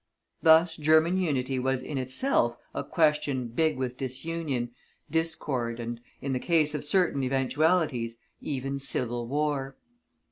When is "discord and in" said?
5.11-6.33